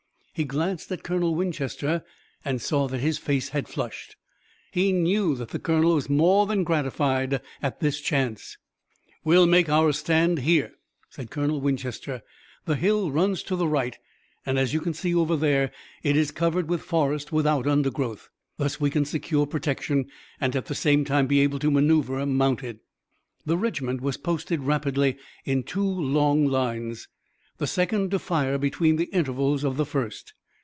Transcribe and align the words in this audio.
He 0.33 0.45
glanced 0.45 0.91
at 0.91 1.03
Colonel 1.03 1.35
Winchester 1.35 2.03
and 2.43 2.59
saw 2.59 2.87
that 2.87 2.99
his 2.99 3.19
face 3.19 3.49
had 3.49 3.67
flushed. 3.67 4.15
He 4.71 4.91
knew 4.91 5.35
that 5.35 5.49
the 5.49 5.59
colonel 5.59 5.93
was 5.93 6.09
more 6.09 6.47
than 6.47 6.63
gratified 6.63 7.41
at 7.61 7.79
this 7.79 7.99
chance. 7.99 8.57
"We'll 9.23 9.45
make 9.45 9.69
our 9.69 9.91
stand 9.91 10.39
here," 10.39 10.71
said 11.09 11.29
Colonel 11.29 11.61
Winchester. 11.61 12.23
"The 12.65 12.77
hill 12.77 13.11
runs 13.11 13.43
to 13.43 13.55
the 13.55 13.67
right, 13.67 13.99
and, 14.43 14.57
as 14.57 14.73
you 14.73 14.81
see 14.93 15.13
over 15.13 15.35
there, 15.35 15.69
it 16.01 16.15
is 16.15 16.31
covered 16.31 16.69
with 16.69 16.81
forest 16.81 17.31
without 17.31 17.67
undergrowth. 17.67 18.29
Thus 18.57 18.79
we 18.79 18.89
can 18.89 19.05
secure 19.05 19.45
protection, 19.45 20.07
and 20.39 20.55
at 20.55 20.65
the 20.67 20.73
same 20.75 21.05
time 21.05 21.27
be 21.27 21.41
able 21.41 21.59
to 21.59 21.69
maneuver, 21.69 22.25
mounted." 22.25 22.79
The 23.45 23.57
regiment 23.57 24.01
was 24.01 24.17
posted 24.17 24.61
rapidly 24.61 25.17
in 25.45 25.61
two 25.61 25.83
long 25.85 26.47
lines, 26.47 27.09
the 27.57 27.67
second 27.67 28.09
to 28.09 28.17
fire 28.17 28.57
between 28.57 28.95
the 28.95 29.03
intervals 29.13 29.63
of 29.63 29.77
the 29.77 29.85
first. 29.85 30.33